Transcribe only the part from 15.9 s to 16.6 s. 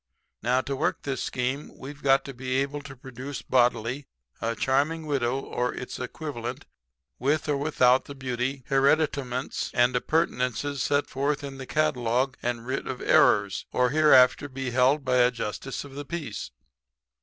the peace.'